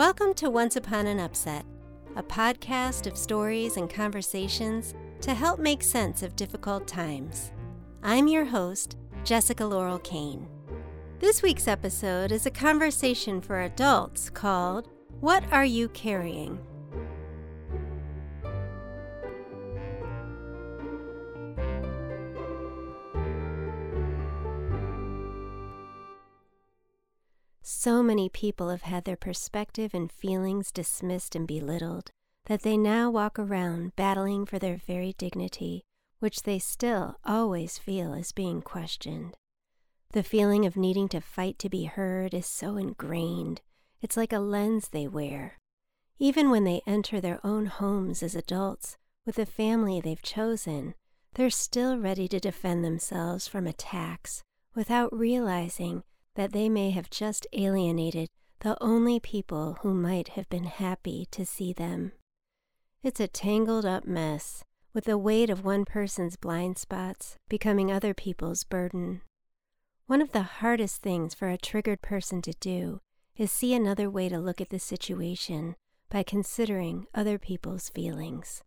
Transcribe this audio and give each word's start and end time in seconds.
Welcome 0.00 0.32
to 0.36 0.48
Once 0.48 0.76
Upon 0.76 1.06
an 1.08 1.20
Upset, 1.20 1.66
a 2.16 2.22
podcast 2.22 3.06
of 3.06 3.18
stories 3.18 3.76
and 3.76 3.92
conversations 3.92 4.94
to 5.20 5.34
help 5.34 5.60
make 5.60 5.82
sense 5.82 6.22
of 6.22 6.36
difficult 6.36 6.88
times. 6.88 7.52
I'm 8.02 8.26
your 8.26 8.46
host, 8.46 8.96
Jessica 9.24 9.66
Laurel 9.66 9.98
Kane. 9.98 10.48
This 11.18 11.42
week's 11.42 11.68
episode 11.68 12.32
is 12.32 12.46
a 12.46 12.50
conversation 12.50 13.42
for 13.42 13.60
adults 13.60 14.30
called 14.30 14.88
What 15.20 15.44
Are 15.52 15.66
You 15.66 15.90
Carrying? 15.90 16.58
So 27.72 28.02
many 28.02 28.28
people 28.28 28.70
have 28.70 28.82
had 28.82 29.04
their 29.04 29.16
perspective 29.16 29.94
and 29.94 30.10
feelings 30.10 30.72
dismissed 30.72 31.36
and 31.36 31.46
belittled 31.46 32.10
that 32.46 32.62
they 32.62 32.76
now 32.76 33.10
walk 33.10 33.38
around 33.38 33.94
battling 33.94 34.44
for 34.44 34.58
their 34.58 34.76
very 34.76 35.14
dignity, 35.16 35.84
which 36.18 36.42
they 36.42 36.58
still 36.58 37.16
always 37.24 37.78
feel 37.78 38.12
is 38.12 38.32
being 38.32 38.60
questioned. 38.60 39.36
The 40.10 40.24
feeling 40.24 40.66
of 40.66 40.76
needing 40.76 41.08
to 41.10 41.20
fight 41.20 41.60
to 41.60 41.70
be 41.70 41.84
heard 41.84 42.34
is 42.34 42.44
so 42.44 42.76
ingrained, 42.76 43.60
it's 44.02 44.16
like 44.16 44.32
a 44.32 44.40
lens 44.40 44.88
they 44.88 45.06
wear. 45.06 45.56
Even 46.18 46.50
when 46.50 46.64
they 46.64 46.82
enter 46.88 47.20
their 47.20 47.38
own 47.46 47.66
homes 47.66 48.20
as 48.20 48.34
adults 48.34 48.98
with 49.24 49.36
the 49.36 49.46
family 49.46 50.00
they've 50.00 50.20
chosen, 50.20 50.94
they're 51.34 51.50
still 51.50 51.96
ready 51.96 52.26
to 52.26 52.40
defend 52.40 52.84
themselves 52.84 53.46
from 53.46 53.68
attacks 53.68 54.42
without 54.74 55.16
realizing 55.16 56.02
that 56.34 56.52
they 56.52 56.68
may 56.68 56.90
have 56.90 57.10
just 57.10 57.46
alienated 57.52 58.28
the 58.60 58.76
only 58.82 59.18
people 59.18 59.78
who 59.82 59.94
might 59.94 60.28
have 60.28 60.48
been 60.48 60.64
happy 60.64 61.26
to 61.30 61.46
see 61.46 61.72
them. 61.72 62.12
It's 63.02 63.20
a 63.20 63.28
tangled 63.28 63.86
up 63.86 64.04
mess, 64.04 64.62
with 64.92 65.04
the 65.04 65.16
weight 65.16 65.48
of 65.48 65.64
one 65.64 65.84
person's 65.84 66.36
blind 66.36 66.76
spots 66.76 67.36
becoming 67.48 67.90
other 67.90 68.12
people's 68.12 68.64
burden. 68.64 69.22
One 70.06 70.20
of 70.20 70.32
the 70.32 70.42
hardest 70.42 71.00
things 71.00 71.34
for 71.34 71.48
a 71.48 71.56
triggered 71.56 72.02
person 72.02 72.42
to 72.42 72.52
do 72.60 73.00
is 73.36 73.50
see 73.50 73.72
another 73.72 74.10
way 74.10 74.28
to 74.28 74.38
look 74.38 74.60
at 74.60 74.68
the 74.68 74.78
situation 74.78 75.76
by 76.10 76.22
considering 76.22 77.06
other 77.14 77.38
people's 77.38 77.88
feelings. 77.88 78.62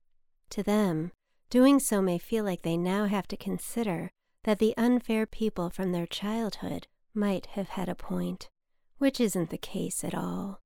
To 0.52 0.64
them, 0.64 1.12
doing 1.50 1.80
so 1.80 2.02
may 2.02 2.18
feel 2.18 2.46
like 2.46 2.64
they 2.64 2.78
now 2.78 3.06
have 3.06 3.28
to 3.28 3.38
consider 3.38 4.10
that 4.46 4.60
the 4.60 4.74
unfair 4.78 5.28
people 5.28 5.70
from 5.70 5.92
their 5.92 6.08
childhood 6.08 6.88
might 7.14 7.48
have 7.48 7.70
had 7.70 7.90
a 7.90 7.96
point, 7.96 8.50
which 8.98 9.20
isn't 9.20 9.50
the 9.50 9.58
case 9.58 10.04
at 10.04 10.16
all. 10.16 10.62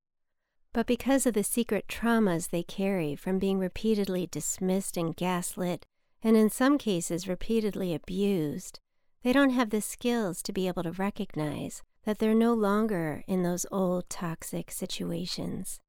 But 0.74 0.88
because 0.88 1.26
of 1.26 1.34
the 1.34 1.44
secret 1.44 1.88
traumas 1.88 2.50
they 2.50 2.64
carry 2.64 3.16
from 3.16 3.40
being 3.40 3.58
repeatedly 3.58 4.28
dismissed 4.28 4.98
and 4.98 5.16
gaslit, 5.16 5.86
and 6.22 6.38
in 6.38 6.50
some 6.50 6.78
cases 6.78 7.28
repeatedly 7.28 7.94
abused, 7.94 8.80
they 9.24 9.34
don't 9.34 9.50
have 9.52 9.72
the 9.72 9.82
skills 9.82 10.42
to 10.44 10.54
be 10.54 10.68
able 10.68 10.84
to 10.84 10.92
recognize 10.92 11.82
that 12.06 12.20
they're 12.20 12.34
no 12.34 12.54
longer 12.54 13.24
in 13.28 13.44
those 13.44 13.66
old 13.72 14.10
toxic 14.10 14.72
situations. 14.72 15.80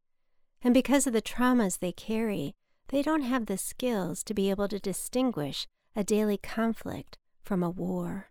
And 0.62 0.74
because 0.74 1.06
of 1.06 1.12
the 1.12 1.22
traumas 1.22 1.78
they 1.78 1.92
carry, 1.92 2.54
they 2.88 3.02
don't 3.02 3.22
have 3.22 3.46
the 3.46 3.58
skills 3.58 4.24
to 4.24 4.34
be 4.34 4.50
able 4.50 4.68
to 4.68 4.80
distinguish 4.80 5.66
a 5.94 6.02
daily 6.02 6.36
conflict 6.36 7.18
from 7.42 7.62
a 7.62 7.70
war. 7.70 8.30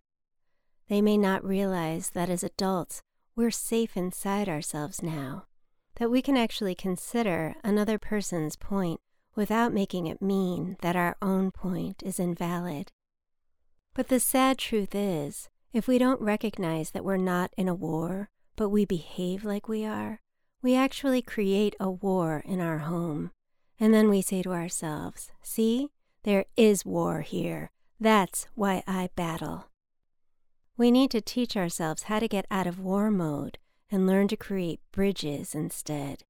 They 0.90 1.02
may 1.02 1.18
not 1.18 1.44
realize 1.44 2.12
that 2.12 2.30
as 2.30 2.44
adults, 2.44 3.02
we're 3.36 3.52
safe 3.52 3.98
inside 3.98 4.48
ourselves 4.48 5.04
now, 5.04 5.46
that 5.96 6.10
we 6.10 6.22
can 6.22 6.38
actually 6.38 6.76
consider 6.76 7.56
another 7.64 7.98
person's 7.98 8.56
point 8.56 9.00
without 9.36 9.74
making 9.74 10.08
it 10.08 10.22
mean 10.22 10.78
that 10.82 10.96
our 10.96 11.16
own 11.22 11.52
point 11.52 12.02
is 12.04 12.20
invalid. 12.20 12.92
But 13.94 14.08
the 14.08 14.20
sad 14.20 14.58
truth 14.58 14.96
is, 14.96 15.50
if 15.74 15.88
we 15.88 15.98
don't 15.98 16.22
recognize 16.22 16.92
that 16.92 17.06
we're 17.06 17.18
not 17.18 17.52
in 17.58 17.68
a 17.68 17.76
war, 17.76 18.30
but 18.56 18.70
we 18.70 18.86
behave 18.86 19.46
like 19.46 19.68
we 19.68 19.86
are, 19.86 20.22
we 20.62 20.76
actually 20.76 21.22
create 21.22 21.76
a 21.80 21.92
war 21.92 22.42
in 22.46 22.60
our 22.60 22.80
home. 22.80 23.32
And 23.80 23.94
then 23.94 24.10
we 24.10 24.22
say 24.22 24.42
to 24.42 24.54
ourselves, 24.54 25.32
see, 25.44 25.90
there 26.24 26.46
is 26.56 26.86
war 26.86 27.22
here. 27.22 27.72
That's 28.00 28.48
why 28.56 28.84
I 28.88 29.10
battle. 29.16 29.67
We 30.78 30.92
need 30.92 31.10
to 31.12 31.22
teach 31.22 31.58
ourselves 31.58 32.04
how 32.04 32.20
to 32.20 32.28
get 32.28 32.46
out 32.52 32.68
of 32.68 32.80
war 32.80 33.10
mode 33.10 33.58
and 33.90 34.06
learn 34.06 34.28
to 34.28 34.38
create 34.38 34.80
bridges 34.92 35.56
instead. 35.56 36.24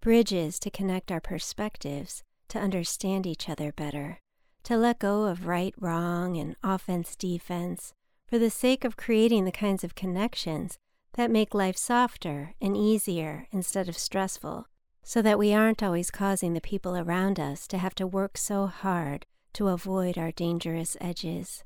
Bridges 0.00 0.60
to 0.60 0.70
connect 0.70 1.10
our 1.10 1.20
perspectives, 1.20 2.22
to 2.46 2.60
understand 2.60 3.26
each 3.26 3.48
other 3.48 3.72
better, 3.72 4.20
to 4.62 4.76
let 4.76 5.00
go 5.00 5.24
of 5.24 5.48
right 5.48 5.74
wrong 5.80 6.36
and 6.36 6.54
offense 6.62 7.16
defense 7.16 7.92
for 8.24 8.38
the 8.38 8.50
sake 8.50 8.84
of 8.84 8.96
creating 8.96 9.44
the 9.44 9.50
kinds 9.50 9.82
of 9.82 9.96
connections 9.96 10.78
that 11.14 11.30
make 11.30 11.52
life 11.52 11.76
softer 11.76 12.54
and 12.60 12.76
easier 12.76 13.48
instead 13.50 13.88
of 13.88 13.98
stressful, 13.98 14.68
so 15.02 15.20
that 15.22 15.40
we 15.40 15.52
aren't 15.52 15.82
always 15.82 16.12
causing 16.12 16.52
the 16.52 16.60
people 16.60 16.96
around 16.96 17.40
us 17.40 17.66
to 17.66 17.78
have 17.78 17.96
to 17.96 18.06
work 18.06 18.38
so 18.38 18.66
hard 18.66 19.26
to 19.54 19.68
avoid 19.68 20.16
our 20.16 20.30
dangerous 20.30 20.96
edges. 21.00 21.64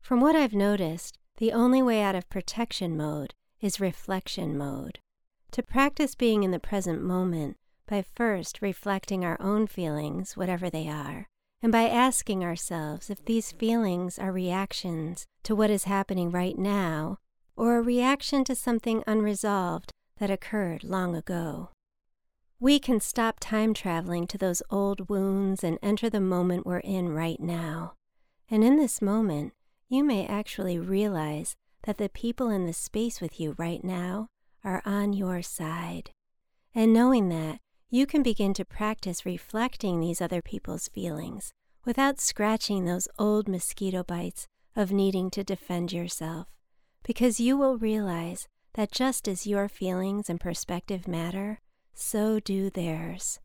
From 0.00 0.20
what 0.22 0.34
I've 0.34 0.54
noticed, 0.54 1.18
the 1.38 1.52
only 1.52 1.82
way 1.82 2.02
out 2.02 2.14
of 2.14 2.28
protection 2.30 2.96
mode 2.96 3.34
is 3.60 3.80
reflection 3.80 4.56
mode. 4.56 4.98
To 5.52 5.62
practice 5.62 6.14
being 6.14 6.42
in 6.42 6.50
the 6.50 6.58
present 6.58 7.02
moment 7.02 7.56
by 7.86 8.04
first 8.14 8.60
reflecting 8.60 9.24
our 9.24 9.40
own 9.40 9.66
feelings, 9.66 10.36
whatever 10.36 10.68
they 10.68 10.88
are, 10.88 11.28
and 11.62 11.72
by 11.72 11.88
asking 11.88 12.44
ourselves 12.44 13.10
if 13.10 13.24
these 13.24 13.52
feelings 13.52 14.18
are 14.18 14.32
reactions 14.32 15.26
to 15.42 15.54
what 15.54 15.70
is 15.70 15.84
happening 15.84 16.30
right 16.30 16.58
now 16.58 17.18
or 17.56 17.76
a 17.76 17.82
reaction 17.82 18.44
to 18.44 18.54
something 18.54 19.02
unresolved 19.06 19.90
that 20.18 20.30
occurred 20.30 20.84
long 20.84 21.14
ago. 21.14 21.70
We 22.58 22.78
can 22.78 23.00
stop 23.00 23.36
time 23.40 23.74
traveling 23.74 24.26
to 24.28 24.38
those 24.38 24.62
old 24.70 25.08
wounds 25.08 25.62
and 25.62 25.78
enter 25.82 26.08
the 26.08 26.20
moment 26.20 26.66
we're 26.66 26.78
in 26.78 27.10
right 27.10 27.40
now. 27.40 27.94
And 28.50 28.64
in 28.64 28.76
this 28.76 29.02
moment, 29.02 29.52
you 29.88 30.02
may 30.02 30.26
actually 30.26 30.78
realize 30.78 31.56
that 31.84 31.98
the 31.98 32.08
people 32.08 32.50
in 32.50 32.66
the 32.66 32.72
space 32.72 33.20
with 33.20 33.38
you 33.38 33.54
right 33.56 33.84
now 33.84 34.28
are 34.64 34.82
on 34.84 35.12
your 35.12 35.42
side. 35.42 36.10
And 36.74 36.92
knowing 36.92 37.28
that, 37.28 37.60
you 37.88 38.04
can 38.04 38.22
begin 38.22 38.52
to 38.54 38.64
practice 38.64 39.24
reflecting 39.24 40.00
these 40.00 40.20
other 40.20 40.42
people's 40.42 40.88
feelings 40.88 41.52
without 41.84 42.20
scratching 42.20 42.84
those 42.84 43.08
old 43.18 43.48
mosquito 43.48 44.02
bites 44.02 44.48
of 44.74 44.90
needing 44.90 45.30
to 45.30 45.44
defend 45.44 45.92
yourself, 45.92 46.48
because 47.04 47.38
you 47.38 47.56
will 47.56 47.78
realize 47.78 48.48
that 48.74 48.90
just 48.90 49.28
as 49.28 49.46
your 49.46 49.68
feelings 49.68 50.28
and 50.28 50.40
perspective 50.40 51.06
matter, 51.06 51.60
so 51.94 52.40
do 52.40 52.68
theirs. 52.68 53.38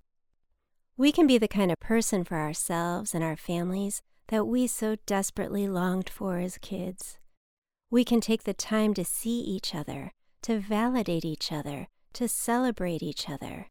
We 0.97 1.11
can 1.11 1.27
be 1.27 1.37
the 1.37 1.47
kind 1.47 1.71
of 1.71 1.79
person 1.79 2.23
for 2.23 2.37
ourselves 2.37 3.15
and 3.15 3.23
our 3.23 3.37
families 3.37 4.01
that 4.31 4.47
we 4.47 4.65
so 4.65 4.95
desperately 5.05 5.67
longed 5.67 6.09
for 6.09 6.39
as 6.39 6.57
kids. 6.57 7.19
We 7.89 8.05
can 8.05 8.21
take 8.21 8.43
the 8.43 8.53
time 8.53 8.93
to 8.93 9.03
see 9.03 9.41
each 9.41 9.75
other, 9.75 10.13
to 10.43 10.57
validate 10.57 11.25
each 11.25 11.51
other, 11.51 11.89
to 12.13 12.29
celebrate 12.29 13.03
each 13.03 13.29
other, 13.29 13.67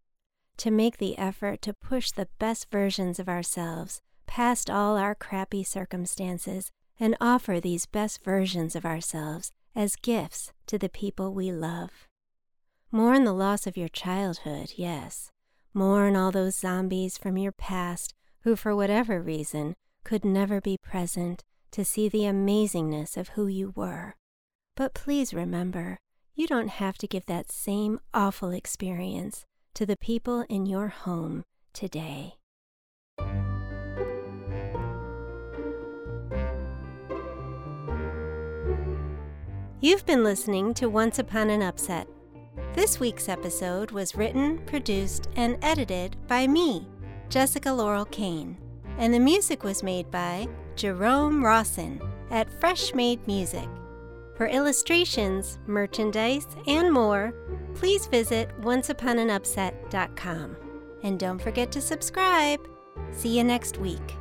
to 0.58 0.70
make 0.70 0.98
the 0.98 1.16
effort 1.16 1.62
to 1.62 1.72
push 1.72 2.10
the 2.10 2.28
best 2.38 2.70
versions 2.70 3.18
of 3.18 3.26
ourselves 3.26 4.02
past 4.26 4.68
all 4.68 4.98
our 4.98 5.14
crappy 5.14 5.64
circumstances 5.64 6.70
and 7.00 7.16
offer 7.22 7.58
these 7.58 7.86
best 7.86 8.22
versions 8.22 8.76
of 8.76 8.84
ourselves 8.84 9.52
as 9.74 9.96
gifts 9.96 10.52
to 10.66 10.76
the 10.76 10.90
people 10.90 11.32
we 11.32 11.50
love. 11.50 12.06
Mourn 12.92 13.24
the 13.24 13.32
loss 13.32 13.66
of 13.66 13.78
your 13.78 13.88
childhood, 13.88 14.74
yes. 14.76 15.30
Mourn 15.72 16.16
all 16.16 16.30
those 16.30 16.54
zombies 16.54 17.16
from 17.16 17.38
your 17.38 17.52
past 17.52 18.12
who, 18.42 18.56
for 18.56 18.76
whatever 18.76 19.22
reason, 19.22 19.74
could 20.04 20.24
never 20.24 20.60
be 20.60 20.76
present 20.82 21.44
to 21.72 21.84
see 21.84 22.08
the 22.08 22.20
amazingness 22.20 23.16
of 23.16 23.30
who 23.30 23.46
you 23.46 23.72
were. 23.74 24.16
But 24.76 24.94
please 24.94 25.34
remember, 25.34 25.98
you 26.34 26.46
don't 26.46 26.68
have 26.68 26.98
to 26.98 27.06
give 27.06 27.26
that 27.26 27.52
same 27.52 28.00
awful 28.14 28.50
experience 28.50 29.44
to 29.74 29.86
the 29.86 29.96
people 29.96 30.44
in 30.48 30.66
your 30.66 30.88
home 30.88 31.44
today. 31.72 32.34
You've 39.82 40.04
been 40.04 40.24
listening 40.24 40.74
to 40.74 40.88
Once 40.90 41.18
Upon 41.18 41.48
an 41.50 41.62
Upset. 41.62 42.06
This 42.74 43.00
week's 43.00 43.28
episode 43.28 43.90
was 43.92 44.14
written, 44.14 44.58
produced, 44.66 45.28
and 45.36 45.56
edited 45.62 46.16
by 46.26 46.46
me, 46.46 46.86
Jessica 47.28 47.72
Laurel 47.72 48.04
Kane 48.06 48.58
and 49.00 49.12
the 49.12 49.18
music 49.18 49.64
was 49.64 49.82
made 49.82 50.08
by 50.10 50.46
Jerome 50.76 51.42
Rossen 51.42 52.06
at 52.30 52.48
Freshmade 52.60 53.26
Music. 53.26 53.68
For 54.36 54.46
illustrations, 54.46 55.58
merchandise, 55.66 56.46
and 56.66 56.92
more, 56.92 57.34
please 57.74 58.06
visit 58.06 58.50
onceuponanupset.com. 58.60 60.56
And 61.02 61.18
don't 61.18 61.40
forget 61.40 61.72
to 61.72 61.80
subscribe. 61.80 62.60
See 63.10 63.36
you 63.38 63.44
next 63.44 63.78
week. 63.78 64.19